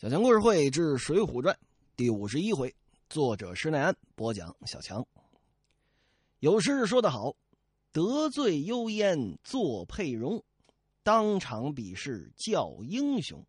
[0.00, 1.54] 小强故事会之《水浒传》
[1.94, 2.74] 第五十一回，
[3.10, 4.56] 作者施耐庵播讲。
[4.64, 5.06] 小强
[6.38, 7.36] 有诗说得好
[7.92, 10.42] ：“得罪幽燕作佩容，
[11.02, 13.44] 当场比试叫英雄。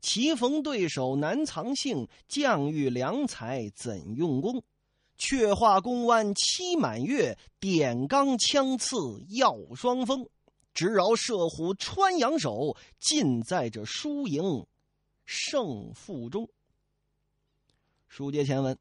[0.00, 4.62] 棋逢对手难藏性，将遇良才怎用功？
[5.18, 8.96] 却话弓弯期满月，点钢枪刺
[9.30, 10.24] 耀双峰。
[10.72, 14.64] 直饶射虎穿杨手，尽在这输赢。”
[15.30, 16.50] 胜负中。
[18.08, 18.76] 书接前文，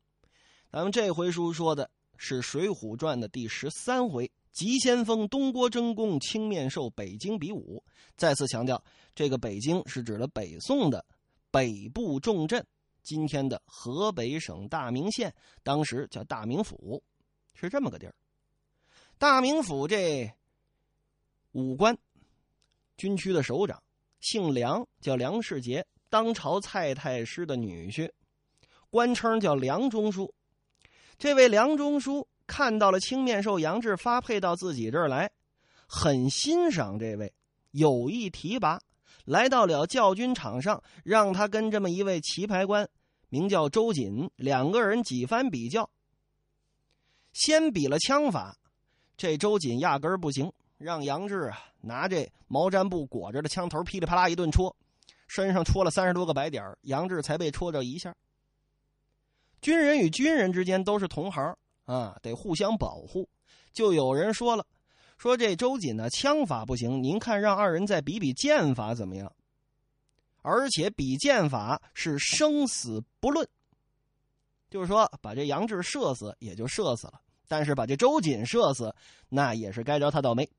[0.71, 7.83] 咱们这回书说的是《水浒传》的第十三回“急先锋东郭真公青面兽北京比武”。
[8.17, 8.83] 再次强调，
[9.13, 11.05] 这个北京是指了北宋的
[11.51, 12.65] 北部重镇，
[13.03, 17.03] 今天的河北省大名县，当时叫大名府，
[17.53, 18.15] 是这么个地儿。
[19.19, 20.33] 大名府这
[21.51, 21.95] 武官
[22.97, 23.83] 军区的首长
[24.19, 25.85] 姓梁，叫梁世杰。
[26.09, 28.11] 当朝蔡太师的女婿，
[28.89, 30.33] 官称叫梁中书。
[31.17, 35.29] 这位梁中书看到了青面兽杨志发配到自己这儿来，
[35.87, 37.31] 很欣赏这位，
[37.71, 38.79] 有意提拔，
[39.25, 42.89] 来到了教军场上，让他跟这么一位棋牌官，
[43.29, 45.89] 名叫周瑾，两个人几番比较。
[47.33, 48.57] 先比了枪法，
[49.15, 54.75] 这周瑾压根儿不行，让杨志啊拿这毛毡布裹着的枪头噼里啪啦一顿戳。
[55.29, 58.13] 身上戳了三十多个白点杨志才被戳着一下。
[59.61, 63.29] 军人与军人之间都是同行啊，得互相保护。
[63.71, 64.65] 就有人说了，
[65.17, 69.31] 说这周瑾呢枪法不行，您看让二人再比比剑法怎么样？
[70.41, 73.47] 而且比剑法是生死不论，
[74.69, 78.95] 就是说把这杨志射死也就射死了，但是把这周瑾射死，
[79.27, 80.49] 那也是该着他倒霉。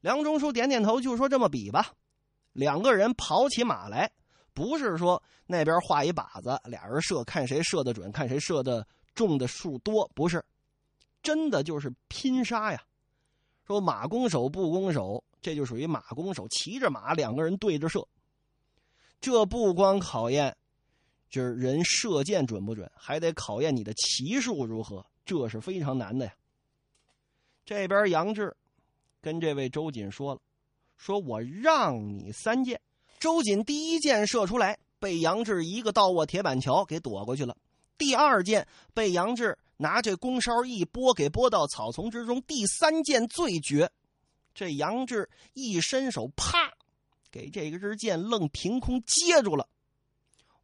[0.00, 1.92] 梁中书点点头，就说这么比吧。
[2.54, 4.10] 两个人跑起马来，
[4.54, 10.42] 不是说那边画一靶子，俩人射，看谁射的准，看谁射的中的数多，不是，
[11.22, 12.82] 真的就是拼杀呀。
[13.66, 18.06] 说马弓手不弓手，这就属于马弓手，骑着马，两个人对着射。
[19.20, 20.56] 这不光考验
[21.28, 26.34] 就是人射箭准不准，还得考验你的骑术如何，这是非常难的呀。
[27.64, 28.54] 这边杨志
[29.20, 30.40] 跟这位周瑾说了。
[30.96, 32.80] 说我让你三箭，
[33.18, 37.56] 周瑾第一箭射出来，被杨志一个倒卧铁板桥给躲过去了。
[37.96, 42.42] 第二箭被杨志拿这弓梢一拨，给拨到草丛之中。
[42.42, 43.90] 第三箭最绝，
[44.54, 46.72] 这杨志一伸手，啪，
[47.30, 49.68] 给这个支箭愣凭空接住了，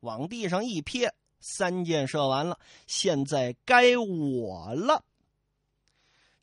[0.00, 5.04] 往地上一撇，三箭射完了，现在该我了。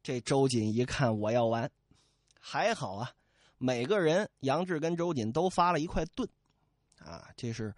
[0.01, 1.69] 这周瑾一看我要完，
[2.39, 3.11] 还好啊。
[3.57, 6.29] 每个人，杨志跟周瑾都发了一块盾，
[6.99, 7.73] 啊，这是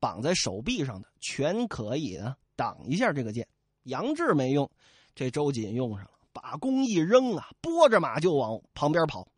[0.00, 3.46] 绑在手臂上的，全可以呢挡一下这个箭。
[3.84, 4.68] 杨志没用，
[5.14, 9.28] 这周瑾用上了，把弓一扔啊，拨着马就往旁边跑。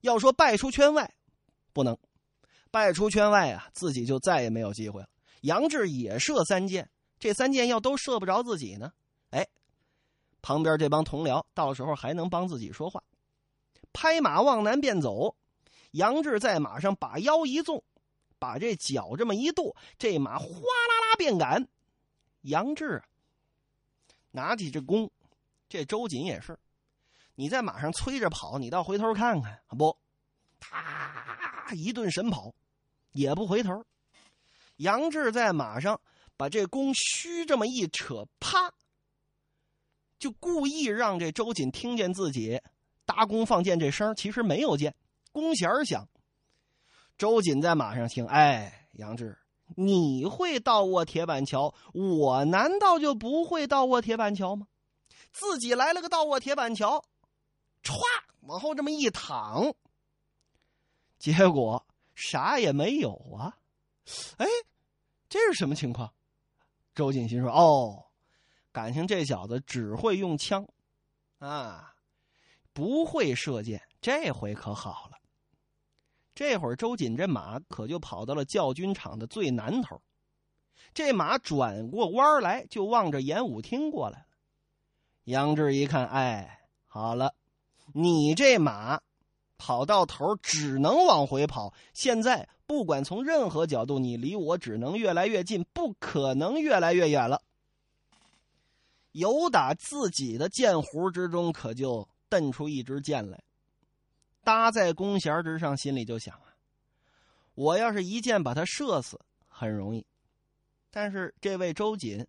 [0.00, 1.12] 要说败出圈外，
[1.72, 1.98] 不能，
[2.70, 5.08] 败出圈外啊，自己就再也没有机会了。
[5.42, 6.88] 杨志也射三箭，
[7.18, 8.92] 这三箭要都射不着自己呢，
[9.30, 9.46] 哎，
[10.40, 13.02] 旁边这帮同僚到时候还能帮自己说话。
[13.92, 15.36] 拍马往南便走，
[15.92, 17.82] 杨志在马上把腰一纵，
[18.38, 21.68] 把这脚这么一跺，这马哗啦啦便赶。
[22.42, 23.02] 杨志
[24.30, 25.10] 拿起这弓，
[25.68, 26.58] 这周瑾也是，
[27.34, 29.96] 你在马上催着跑，你倒回头看看不？
[30.58, 32.54] 他一顿神跑，
[33.12, 33.84] 也不回头。
[34.76, 36.00] 杨志在马上
[36.36, 38.72] 把这弓虚这么一扯，啪，
[40.18, 42.60] 就故意让这周瑾听见自己。
[43.10, 44.94] 搭弓放箭这声其实没有箭，
[45.32, 46.08] 弓弦响。
[47.18, 49.36] 周瑾在马上听，哎，杨志，
[49.74, 54.68] 你会倒卧铁板桥，我难道就不会倒卧铁板桥吗？
[55.32, 57.04] 自己来了个倒卧铁板桥，
[57.82, 57.98] 歘，
[58.42, 59.74] 往后这么一躺，
[61.18, 61.84] 结果
[62.14, 63.58] 啥也没有啊！
[64.36, 64.46] 哎，
[65.28, 66.12] 这是什么情况？
[66.94, 68.04] 周瑾心说：“哦，
[68.70, 70.64] 感情这小子只会用枪
[71.40, 71.88] 啊。”
[72.72, 75.16] 不会射箭，这回可好了。
[76.34, 80.00] 这会儿周瑾这马可就跑到了教军场的最南头，
[80.94, 84.26] 这马转过弯来就望着演武厅过来了。
[85.24, 87.34] 杨志一看，哎，好了，
[87.92, 89.00] 你这马
[89.58, 97.42] 跑到头只能往回跑，现在不管从任何角度，你离我只能越来越近，不可能越来越远了。
[99.12, 102.08] 有打自己的箭壶之中，可就。
[102.30, 103.42] 瞪出一支箭来，
[104.42, 106.56] 搭在弓弦之上，心里就想啊：
[107.54, 110.06] 我要是一箭把他射死，很容易。
[110.90, 112.26] 但是这位周瑾，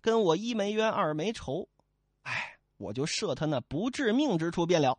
[0.00, 1.68] 跟我一没冤二没仇，
[2.22, 4.98] 哎，我就射他那不致命之处便了。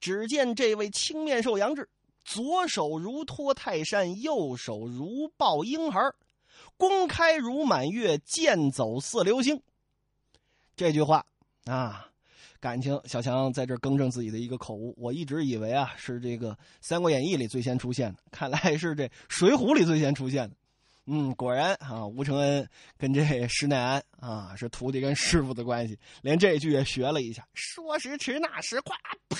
[0.00, 1.88] 只见这位青面兽杨志，
[2.24, 6.00] 左手如托泰山，右手如抱婴孩，
[6.76, 9.62] 弓开如满月，箭走似流星。
[10.74, 11.24] 这句话
[11.64, 12.12] 啊，
[12.60, 14.94] 感情小强在这更正自己的一个口误。
[14.96, 20.56] 我一直以为啊是这个《三国演义》里最先出现的，看来是这《水浒》里最先出现的。
[21.08, 22.68] 嗯，果然啊，吴承恩
[22.98, 27.46] 跟这施耐庵啊是徒弟跟师傅的关系，连这句也学了一下。
[27.54, 28.96] 说时迟，那时快，
[29.28, 29.38] 啪，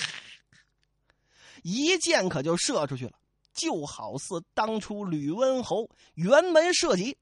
[1.63, 3.13] 一箭可就射出去了，
[3.53, 7.17] 就好似当初吕温侯辕门射戟，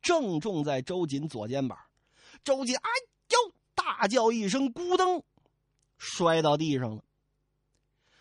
[0.00, 1.76] 正中在周瑾左肩膀。
[2.44, 2.90] 周瑾哎，
[3.84, 5.22] 大叫一声，咕噔，
[5.98, 7.04] 摔到地上了。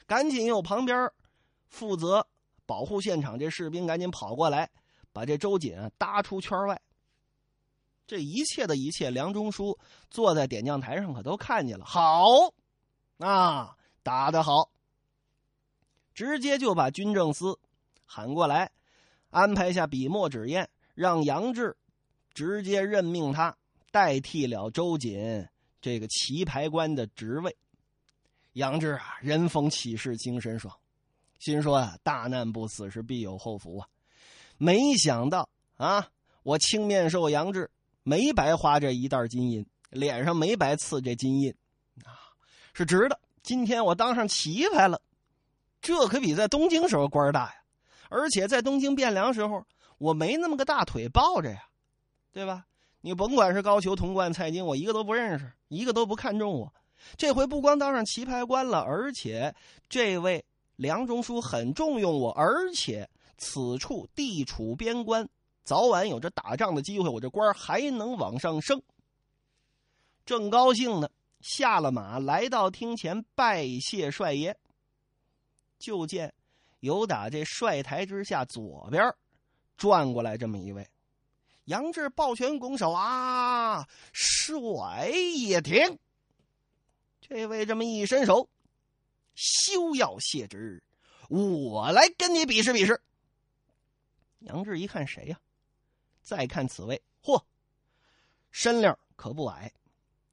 [0.06, 1.10] 赶紧有旁边
[1.68, 2.28] 负责
[2.66, 4.70] 保护现场这士兵赶紧跑过来。
[5.14, 6.82] 把这周瑾搭出圈外。
[8.08, 9.78] 这一切的一切，梁中书
[10.10, 11.86] 坐在点将台上可都看见了。
[11.86, 12.52] 好，
[13.20, 14.72] 啊，打得好！
[16.16, 17.60] 直接就把军政司
[18.06, 18.72] 喊过来，
[19.30, 21.78] 安排下笔墨纸砚，让杨志
[22.34, 23.56] 直接任命他
[23.92, 25.48] 代替了周瑾
[25.84, 27.54] 这个棋牌官的职位。
[28.54, 30.74] 杨志啊，人逢喜事精神爽，
[31.40, 33.88] 心说啊，大难不死是必有后福啊。
[34.58, 36.08] 没想到啊，
[36.44, 37.70] 我青面兽杨志
[38.04, 41.54] 没白花这一袋金银，脸上没白刺这金印，
[42.06, 42.32] 啊，
[42.74, 43.20] 是值的。
[43.42, 45.02] 今天我当上棋牌了，
[45.82, 47.56] 这可比在东京时候官大呀。
[48.08, 49.66] 而且在东京汴梁时候，
[49.98, 51.68] 我没那么个大腿抱着呀，
[52.32, 52.68] 对吧？
[53.06, 56.74] 你甭管是高俅、童贯、蔡京，我一个都不认识，一个都不看重我。
[57.18, 59.54] 这回不光当上棋牌官了，而且
[59.90, 60.46] 这位
[60.78, 63.08] 梁中书很重用我，而且。
[63.36, 65.28] 此处地处边关，
[65.66, 68.82] 早晚有着打仗的机会，我这官还能往上升。
[70.24, 71.10] 正高兴呢，
[71.42, 74.56] 下了马，来到厅前拜谢帅爷。
[75.78, 76.34] 就见
[76.80, 79.14] 有打这帅台之下左边
[79.76, 80.88] 转过来这么一位，
[81.66, 85.98] 杨志抱拳拱手啊，帅也停。
[87.22, 88.50] 这位这么一伸手，
[89.34, 90.84] 休要谢职，
[91.30, 93.02] 我来跟你比试比试。
[94.40, 95.40] 杨志一看谁呀？
[96.22, 97.42] 再看此位，嚯，
[98.52, 99.72] 身量可不矮，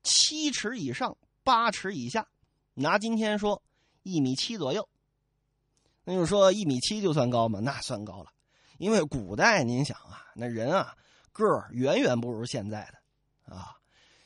[0.02, 2.26] 七尺以上，八尺以下。
[2.74, 3.62] 拿今天说，
[4.02, 4.88] 一米七左右。
[6.02, 7.60] 那就说一米七就算高吗？
[7.60, 8.32] 那算高了，
[8.78, 10.96] 因为古代您想啊，那人啊
[11.32, 13.76] 个儿远远不如现在的啊。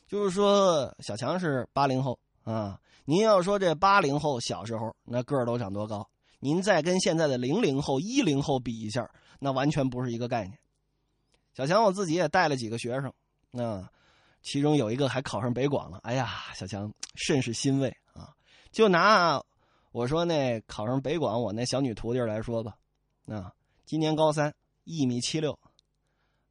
[0.07, 6.09] 就是说，小强是八零后啊，您要说这八零后小时候那个儿都长多高？
[6.39, 9.11] 您再跟现在的零零后、一零后比一下。
[9.41, 10.59] 那完全不是一个概念。
[11.53, 13.13] 小强，我自己也带了几个学生，
[13.51, 13.87] 那
[14.43, 15.99] 其中有一个还考上北广了。
[16.03, 18.33] 哎呀，小强甚是欣慰啊！
[18.73, 19.43] 就拿
[19.93, 22.75] 我说那考上北广我那小女徒弟来说吧，
[23.27, 23.53] 啊，
[23.85, 24.55] 今年高三，
[24.85, 25.59] 一米七六，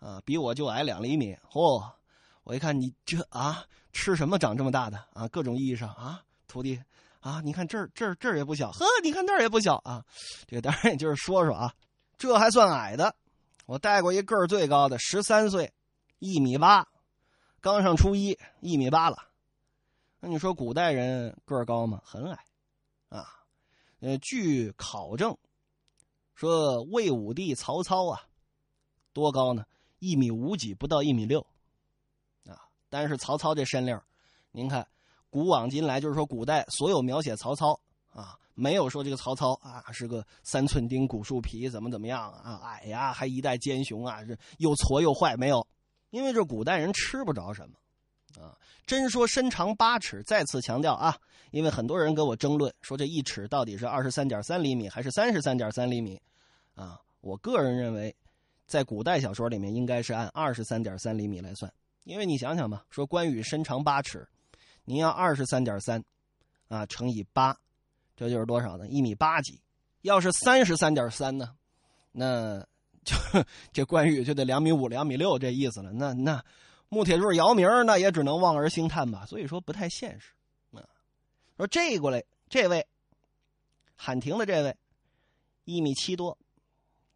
[0.03, 1.33] 啊，比我就矮两厘米。
[1.49, 1.81] 嚯！
[2.43, 5.25] 我一看你这啊，吃什么长这么大的啊？
[5.29, 6.77] 各种意义上啊，徒弟
[7.21, 10.03] 啊，你看这儿这儿这儿也不小，呵，你看那儿也不小啊。
[10.45, 11.73] 这个当然也就是说说啊。
[12.17, 13.15] 这还算矮的，
[13.65, 15.73] 我带过一个儿最高的，十三岁，
[16.19, 16.85] 一米八，
[17.61, 19.17] 刚上初一，一米八了。
[20.19, 22.01] 那你说古代人个儿高吗？
[22.03, 22.45] 很矮，
[23.07, 23.25] 啊，
[24.01, 25.37] 呃，据考证，
[26.35, 28.21] 说魏武帝曹操啊，
[29.13, 29.65] 多高呢？
[30.03, 31.39] 一米五几，不到一米六，
[32.45, 34.03] 啊，但是曹操这身量，
[34.51, 34.85] 您看，
[35.29, 37.79] 古往今来，就是说古代所有描写曹操
[38.09, 38.37] 啊。
[38.55, 45.65] 没有说这个曹操啊是个三寸丁古树皮怎么怎么样啊矮呀还一代奸雄啊这又矬又坏没有，
[46.11, 48.55] 因为这古代人吃不着什么，啊
[48.85, 51.17] 真说身长八尺，再次强调啊，
[51.49, 56.21] 因为很多人跟我争论说这一尺到底是二十三点三厘米还是三十三点三厘米，
[56.75, 58.15] 啊我个人认为，
[58.65, 61.71] 在古代小说里面应该是按二十三点三厘米来算，
[62.03, 64.27] 因为你想想吧，说关羽身长八尺，
[64.85, 66.03] 您要二十三点三，
[66.67, 67.57] 啊乘以八。
[68.15, 68.87] 这就是多少呢？
[68.87, 69.59] 一米八几，
[70.01, 71.55] 要是三十三点三呢，
[72.11, 72.63] 那
[73.03, 73.15] 就
[73.73, 75.91] 这关羽就得两米五、两米六这意思了。
[75.91, 76.43] 那那
[76.89, 79.25] 穆铁柱、姚明那也只能望而兴叹吧。
[79.25, 80.31] 所以说不太现实。
[80.73, 80.85] 啊，
[81.57, 82.85] 说这过来这位
[83.95, 84.77] 喊停的这位，
[85.65, 86.37] 一米七多，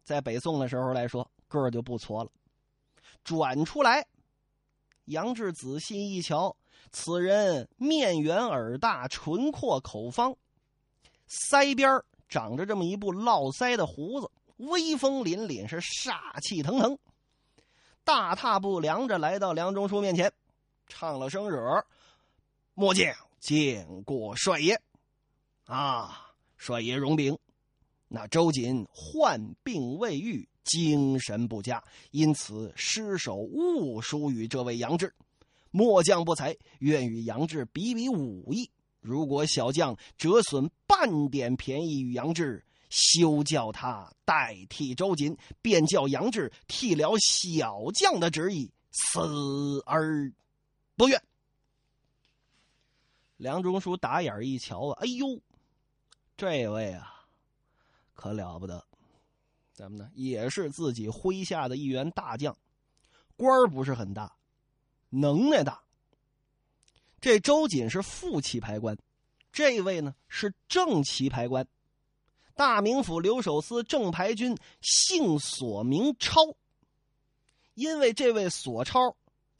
[0.02, 2.30] 在北宋的时候来说个儿就不错了。
[3.24, 4.06] 转出来，
[5.06, 6.56] 杨志仔细一瞧，
[6.92, 10.36] 此人面圆耳大，唇阔口方。
[11.28, 16.98] 腮边长着这么一部络腮的胡子，威风凛凛，是煞气腾腾。
[18.04, 20.32] 大踏步量着来到梁中书面前，
[20.86, 21.84] 唱了声惹
[22.72, 24.80] ：“末将见过帅爷。”
[25.66, 27.38] 啊，帅爷容禀。
[28.08, 31.82] 那周瑾患病未愈，精神不佳，
[32.12, 35.12] 因此失手误输于这位杨志。
[35.70, 38.70] 末将不才，愿与杨志比比武艺。
[39.00, 50.32] 如果小将折损半点便宜与杨志，休叫他代替周瑾，便叫杨志替了小将的旨意，死而
[50.96, 51.22] 不愿。
[53.36, 55.40] 梁中书打眼一瞧啊，哎呦，
[56.36, 57.26] 这位啊，
[58.14, 58.84] 可了不得！
[59.78, 60.10] 怎么呢？
[60.12, 62.58] 也是自己麾下的一员大将，
[63.36, 64.34] 官儿不是很大，
[65.08, 65.80] 能耐大。
[67.20, 68.98] 这周瑾是副棋牌官，
[69.52, 71.64] 这位呢是正棋牌官。
[72.56, 76.40] 大名府留守司正牌军，姓索名超。
[77.74, 79.16] 因为这位索超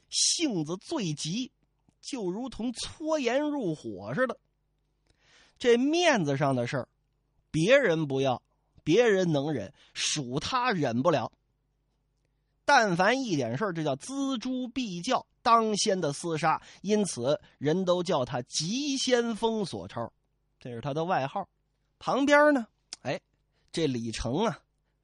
[0.09, 1.53] 性子最急，
[2.01, 4.37] 就如同搓盐入火似的。
[5.61, 6.89] 这面子上的事儿，
[7.53, 8.43] 别人不要，
[8.89, 11.31] 别人能忍，属他忍不了。
[12.65, 16.63] 但凡一点事儿，这叫锱铢必较，当先的厮杀。
[16.81, 20.11] 因此，人都叫他急先锋索超，
[20.59, 21.47] 这是他的外号。
[21.99, 22.67] 旁边呢？
[23.03, 23.21] 哎，
[23.71, 24.59] 这李成啊，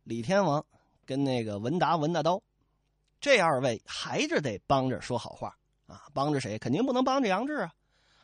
[0.05, 0.65] 李天王
[1.05, 2.43] 跟那个文达文大刀，
[3.21, 5.55] 这二位还是得帮着说好话
[5.87, 6.09] 啊！
[6.15, 6.59] 帮着谁？
[6.59, 7.75] 肯定不能帮着杨志啊！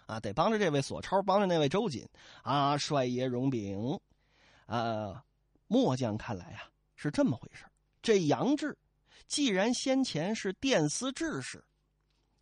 [0.06, 2.08] 啊，得帮着这位索超，帮着那位周瑾
[2.42, 2.78] 啊！
[2.78, 4.00] 帅爷荣禀，
[4.64, 5.22] 啊，
[5.70, 7.64] 末将看来啊是这么回事
[8.02, 8.76] 这杨志
[9.28, 11.64] 既然先前是殿司制使，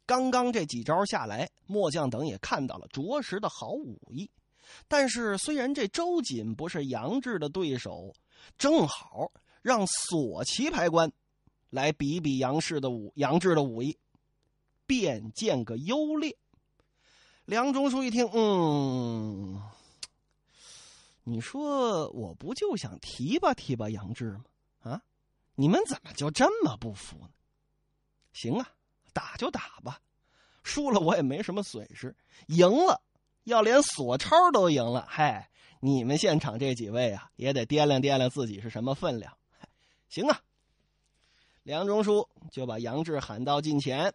[0.06, 4.30] 刚刚这几招下来，末将等也看到了，着实的好武艺。
[4.87, 8.14] 但是，虽然这周瑾不是杨志的对手，
[8.56, 9.30] 正好
[9.61, 11.12] 让索旗牌官
[11.68, 13.99] 来比比杨氏的武杨志的武艺，
[14.87, 16.35] 便见个优劣。
[17.44, 19.61] 梁中书一听，嗯，
[21.28, 24.44] 你说我不就想提拔提拔杨志吗？
[24.80, 25.02] 啊，
[25.54, 27.30] 你们怎么就这么不服呢？
[28.32, 28.70] 行啊，
[29.12, 30.00] 打就打吧，
[30.62, 32.16] 输了我也没什么损失，
[32.47, 33.02] 赢了。
[33.44, 35.50] 要连索超都赢了，嗨！
[35.80, 39.37] 你们现场这几位啊，也得掂量掂量自己是什么分量。
[40.08, 40.40] 行啊，
[41.62, 44.14] 梁中书就把杨志喊到近前，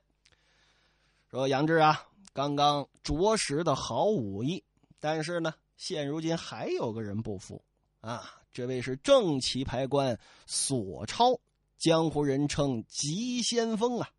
[1.29, 4.63] 说：“杨志啊，刚刚着实的好武艺，
[4.99, 7.63] 但是呢，现如今还有个人不服
[8.01, 8.39] 啊！
[8.53, 11.39] 这位是正旗牌官索超，
[11.77, 14.09] 江湖人称急先锋啊！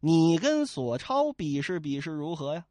[0.00, 2.66] 你跟索超比试比试如何呀？”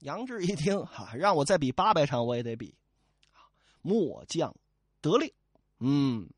[0.00, 2.74] 杨志一听，哈，让我再比八百场，我也得比。
[3.80, 4.54] 末将
[5.00, 5.32] 得令。
[5.78, 6.28] 嗯，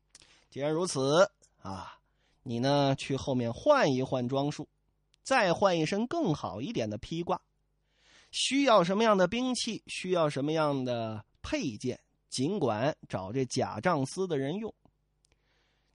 [0.49, 1.31] 既然如此
[1.61, 1.97] 啊，
[2.43, 4.69] 你呢去后面换一换装束，
[5.23, 7.41] 再换一身更好一点的披挂。
[8.37, 14.71] 需要什么样的兵器，需要什么样的配件，尽管找这假仗司的人用。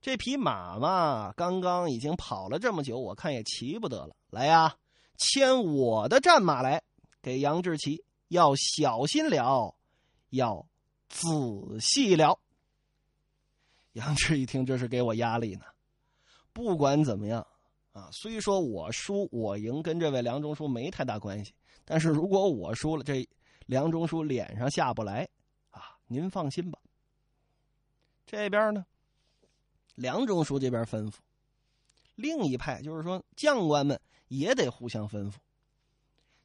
[0.01, 4.17] 这匹马嘛，刚刚已经跑了这么久，我看也骑不得了。
[4.31, 4.77] 来呀，
[5.17, 6.83] 牵我的战马来。
[7.23, 9.77] 给杨志奇要小心了，
[10.31, 10.67] 要
[11.09, 11.29] 仔
[11.81, 12.41] 细了。
[13.93, 15.65] 杨志一听，这是给我压力呢。
[16.53, 17.47] 不管怎么样
[17.93, 23.29] 啊，虽说我输我赢跟这位梁中书没太大关系，但是如果我输了，这
[23.67, 25.29] 梁中书脸上下不来
[25.71, 25.97] 啊。
[26.07, 26.79] 您放心吧。
[28.27, 28.87] 这边呢，
[29.95, 31.15] 梁中书这边吩咐，
[32.15, 35.35] 另一派就是说将官们也得互相吩咐。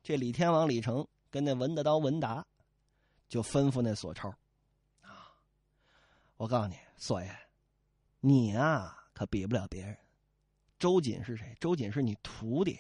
[0.04, 2.46] 这李天王李成跟那文大刀文达，
[3.30, 4.30] 就吩咐那索超，
[5.02, 5.32] 啊，
[6.38, 7.36] 我告诉你，索爷，
[8.20, 9.98] 你啊可比不了别人。
[10.80, 11.56] 周瑾是谁？
[11.60, 12.80] 周瑾是你徒弟。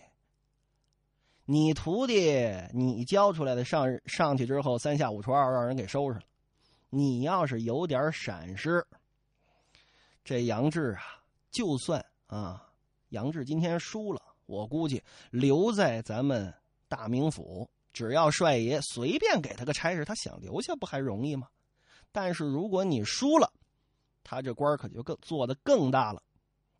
[1.50, 6.26] 你徒弟，你教出来的上上去之后三下五除二让人给收拾了。
[6.90, 8.86] 你要是有点闪失，
[10.26, 12.70] 这杨志啊，就算啊，
[13.10, 15.02] 杨志今天输了，我估计
[15.32, 16.54] 留在咱们。
[16.90, 21.50] 大名府，只要帅爷随便给他个差事，他想留下不还容易吗？
[22.14, 23.52] 但是如果你输了，
[24.24, 26.24] 他这官可就更做的更大了。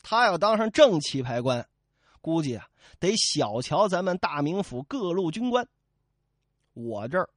[0.02, 1.68] 他要当上正旗牌官，
[2.28, 2.68] 估计啊
[3.00, 5.66] 得小瞧咱们大名府各路军官。
[6.74, 7.30] 我这儿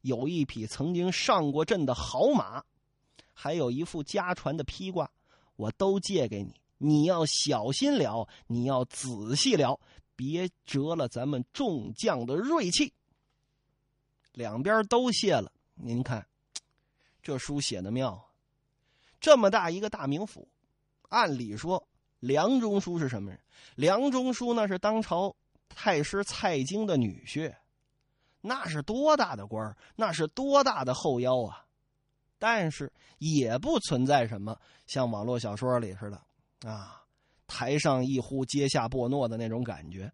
[0.00, 2.64] 有一匹曾经上过阵的好马，
[3.32, 5.08] 还有一副家传的披挂，
[5.54, 6.60] 我都借给你。
[6.78, 9.78] 你要小心了，你要仔细了。
[10.16, 12.92] 别折了咱们众将的锐气。
[14.32, 15.52] 两边都谢了。
[15.74, 16.26] 您看，
[17.22, 18.24] 这书写的妙啊。
[19.20, 20.48] 这么大一个大名府，
[21.10, 21.86] 按理说
[22.20, 23.40] 梁中书是什么人？
[23.74, 25.34] 梁中书那是当朝
[25.68, 27.54] 太师蔡京的女婿，
[28.40, 31.64] 那是多大的官那是多大的后腰啊！
[32.38, 37.02] 但是也不存在什么像网络小说里似的啊，
[37.46, 40.10] 台上一呼，阶下拨诺的那种感觉。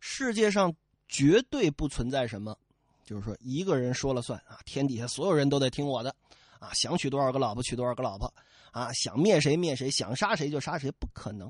[0.00, 0.74] 世界上
[1.08, 2.56] 绝对不存在什么，
[3.04, 6.14] 就是说一个人说了算啊，天底下所有人都得听我的。
[6.58, 8.32] 啊，想娶多少个老婆娶多少个老婆，
[8.72, 11.48] 啊，想灭谁灭谁，想杀谁就杀谁，不可能，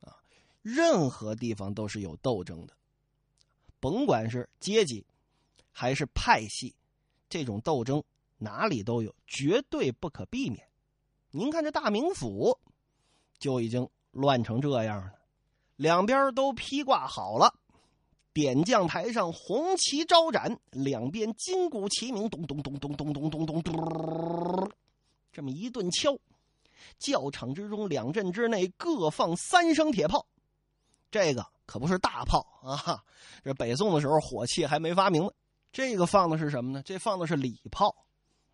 [0.00, 0.16] 啊，
[0.62, 2.74] 任何地方都是有斗争的，
[3.80, 5.04] 甭管是阶级，
[5.70, 6.74] 还是派系，
[7.28, 8.02] 这种斗争
[8.38, 10.66] 哪里都有，绝对不可避免。
[11.30, 12.58] 您看这大名府，
[13.38, 15.12] 就已经乱成这样了，
[15.76, 17.52] 两边都披挂好了。
[18.32, 24.70] 点将台上红旗招展，两边金鼓齐鸣，咚咚咚咚咚咚咚咚咚，
[25.32, 26.18] 这么一顿敲，
[26.98, 30.26] 教场之中两阵之内各放三声铁炮，
[31.10, 33.02] 这个可不是大炮啊！
[33.42, 35.30] 这北宋的时候火器还没发明呢。
[35.72, 36.82] 这个放的是什么呢？
[36.84, 37.94] 这放的是礼炮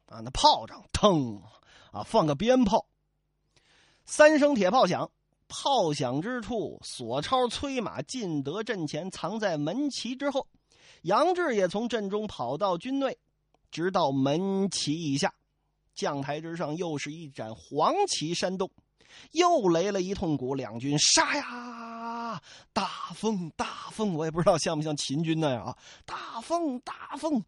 [0.06, 0.20] 啊！
[0.20, 1.42] 那炮仗腾
[1.92, 2.86] 啊，放个鞭炮，
[4.04, 5.10] 三声铁炮响。
[5.52, 10.46] 炮响之处，索超催马进得阵前，藏在门旗之后。
[11.02, 13.18] 杨志也从阵中跑到军内，
[13.72, 15.34] 直到门旗以下，
[16.00, 18.70] 将台之上又是一盏黄旗煽动，
[19.32, 22.40] 又擂了一通鼓，两军杀呀！
[22.72, 25.76] 大风大风，我也不知道像不像秦军那样啊！
[26.06, 27.44] 大风大风，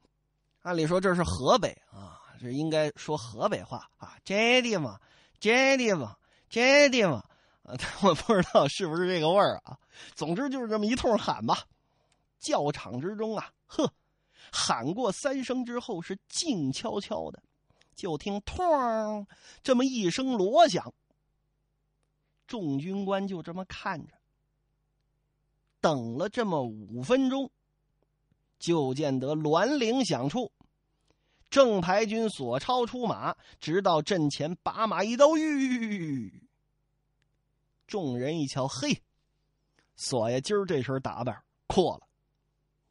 [0.60, 4.18] 按理说这是河北啊，这应该说河北话啊。
[4.22, 5.00] 这地方，
[5.40, 6.18] 这地方，
[6.50, 7.24] 这地方。
[7.62, 9.78] 啊， 我不知道是不是这个味儿啊。
[10.14, 11.64] 总之就是这么一通喊吧。
[12.38, 13.90] 教场之中啊，呵，
[14.52, 17.42] 喊过三声之后是静悄悄的，
[17.94, 19.26] 就听“通”
[19.62, 20.92] 这么一声锣响。
[22.46, 24.14] 众军官就这么看着，
[25.80, 27.50] 等了这么五分钟，
[28.58, 30.52] 就见得銮铃响处，
[31.48, 36.42] 正牌军索超出马，直到阵前把马一刀，吁。
[37.86, 39.02] 众人一瞧，嘿，
[39.96, 42.06] 索爷今儿这身打扮阔了，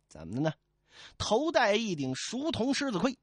[0.08, 0.54] 怎么的呢？
[1.17, 3.17] 头戴一顶熟铜狮子盔，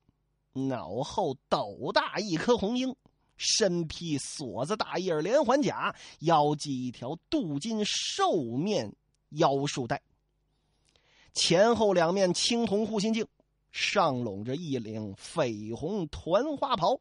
[0.52, 2.96] 脑后斗大一颗红缨，
[3.36, 8.94] 身披锁子大叶连环甲，腰系一条镀金兽面
[9.30, 10.02] 腰束带，
[11.32, 13.26] 前后两面青铜护心镜，
[13.70, 17.00] 上拢着一领绯红团花袍。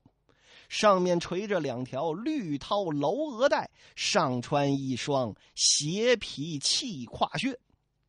[0.70, 7.58] 上面垂着两条绿绦楼额带，上穿一双斜皮气胯靴，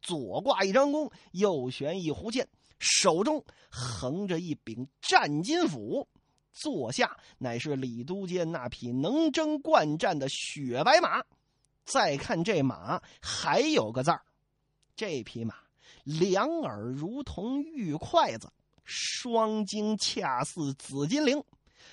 [0.09, 6.09] 左挂一张弓，右悬一弧剑，手中横着一柄战金斧，
[6.51, 11.23] 坐下乃是李都监那匹能征惯战的雪白马。
[11.85, 14.23] 再看这马，还有个字儿，
[14.97, 15.55] 这匹马
[16.05, 18.51] 两耳如同玉筷子，
[18.85, 21.45] 双睛恰似紫金铃。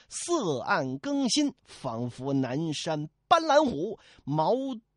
[0.07, 4.53] 色暗更新，仿佛南山斑斓虎；毛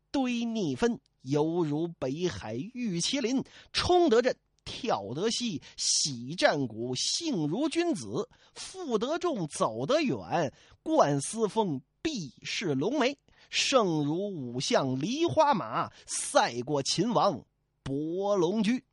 [0.09, 3.43] 堆逆分，犹如北海玉麒麟。
[3.73, 8.29] 冲得阵，跳得西，喜战鼓，性如君子。
[8.53, 10.53] 负得重，走得远。
[10.83, 13.17] 冠丝风，必是龙眉。
[13.49, 17.43] 胜如五象梨花马，赛过秦王
[17.81, 18.85] 伯龙驹。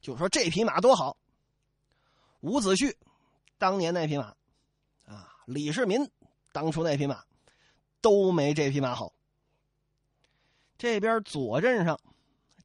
[0.00, 1.16] 就说这匹马多好。
[2.40, 2.94] 伍子胥
[3.56, 4.34] 当年那匹马。
[5.06, 6.10] 啊李世民
[6.52, 7.24] 当初那匹马
[8.00, 9.12] 都没这匹马好。
[10.82, 11.96] 这边左阵上，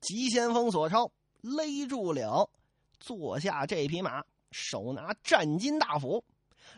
[0.02, 2.50] 急先锋索超勒住了
[3.00, 6.26] 坐下这匹马，手拿战金大斧，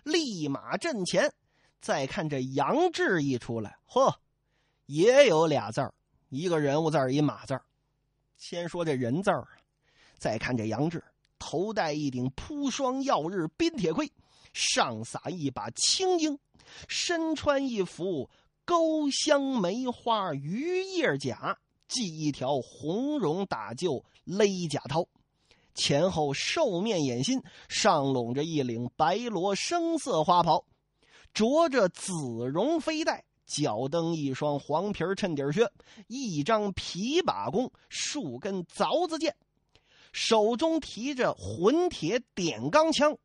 [0.03, 1.33] 立马阵前。
[1.79, 4.13] 再看这杨志一出来，嚯，
[4.85, 5.93] 也有俩字儿，
[6.27, 7.63] 一个人物字儿，一马字儿。
[8.35, 9.47] 先说这人字儿，
[10.17, 11.01] 再看这杨志，
[11.39, 14.11] 头戴一顶铺霜耀日冰铁盔。
[14.51, 16.37] 上撒一把青缨，
[16.89, 18.29] 身穿一副
[18.69, 25.07] 钩香梅花鱼叶甲，系一条红绒打旧勒甲绦，
[25.73, 30.63] 前后兽面掩心，上拢着一领白罗生色花袍，
[31.33, 32.13] 着着紫
[32.53, 35.67] 绒飞带，脚蹬一双黄皮衬底靴，
[36.05, 39.35] 一张皮把弓，数根凿子剑，
[40.11, 43.17] 手中提着混铁点钢枪。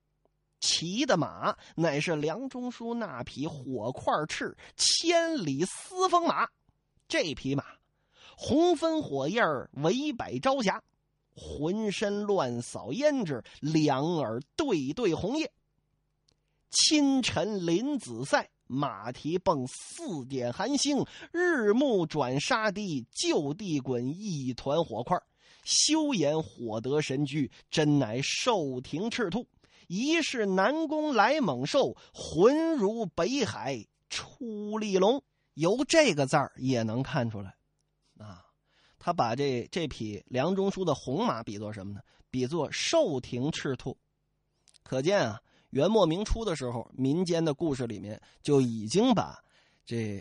[0.65, 6.49] 骑的马乃是梁中书那匹火块赤千里嘶风马，
[7.07, 7.63] 这匹马
[8.35, 10.83] 红分火焰儿围摆朝霞，
[11.37, 15.53] 浑身乱扫胭脂，两耳对对红叶。
[16.71, 25.15] 清晨林子赛，马蹄蹦四点寒星，日暮转沙堤，就地滚一团火块。
[25.63, 29.47] 休言火得神驹，真乃兽庭赤兔。
[29.89, 35.23] 疑是南宫来猛兽，浑如北海出利龙。
[35.55, 37.55] 由这个字儿也能看出来，
[38.19, 38.45] 啊，
[38.99, 42.01] 他把这这匹梁中书的红马比作什么呢？
[42.29, 43.97] 比作兽庭赤兔。
[44.83, 49.39] 可见啊，元末明初的时候，民间的故事里面就已经把
[49.87, 50.21] 这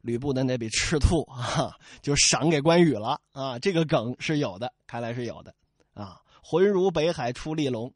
[0.00, 3.58] 吕布的那匹赤兔啊，就赏给关羽了啊。
[3.58, 5.52] 这个梗是有的，看来是有的
[5.92, 6.22] 啊。
[6.40, 7.92] 浑如北海出利龙。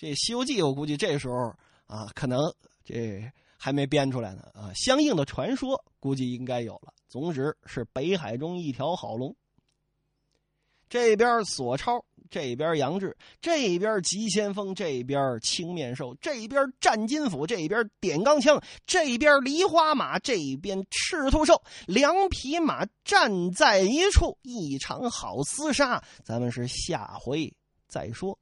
[0.00, 1.52] 这《西游记》我估计这时候
[1.88, 2.38] 啊，可能
[2.84, 3.20] 这
[3.56, 6.94] 还没编出来呢啊，相应的传说估计应该有了。
[7.08, 9.34] 总之是北海中一条好龙。
[10.88, 26.00] 这边索超，这边杨志，这边急先锋，这边青面兽，这边战金斧，这边点钢枪，这边梨花马，这边赤兔兽，两匹马站在一处，一场好厮杀。
[26.22, 27.52] 咱们是下回
[27.88, 28.38] 再说。